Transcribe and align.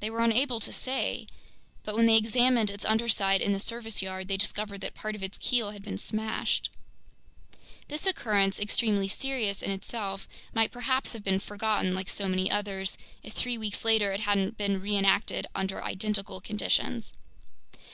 They 0.00 0.10
were 0.10 0.24
unable 0.24 0.58
to 0.58 0.72
say. 0.72 1.28
But 1.84 1.94
when 1.94 2.06
they 2.06 2.16
examined 2.16 2.68
its 2.68 2.84
undersides 2.84 3.44
in 3.44 3.52
the 3.52 3.60
service 3.60 4.02
yard, 4.02 4.26
they 4.26 4.36
discovered 4.36 4.80
that 4.80 4.92
part 4.96 5.14
of 5.14 5.22
its 5.22 5.38
keel 5.38 5.70
had 5.70 5.84
been 5.84 5.98
smashed. 5.98 6.68
This 7.86 8.04
occurrence, 8.04 8.58
extremely 8.58 9.06
serious 9.06 9.62
in 9.62 9.70
itself, 9.70 10.26
might 10.52 10.72
perhaps 10.72 11.12
have 11.12 11.22
been 11.22 11.38
forgotten 11.38 11.94
like 11.94 12.08
so 12.08 12.26
many 12.26 12.50
others, 12.50 12.98
if 13.22 13.34
three 13.34 13.56
weeks 13.56 13.84
later 13.84 14.10
it 14.10 14.18
hadn't 14.22 14.58
been 14.58 14.80
reenacted 14.80 15.46
under 15.54 15.80
identical 15.84 16.40
conditions. 16.40 17.14